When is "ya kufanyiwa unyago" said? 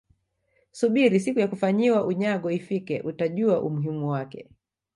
1.39-2.51